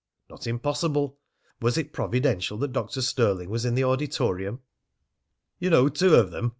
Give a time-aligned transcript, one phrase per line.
[0.31, 1.19] Not impossible!
[1.61, 3.03] Was it providential that Dr.
[3.03, 4.61] Stirling was in the auditorium?
[5.59, 6.49] "You know two of them?"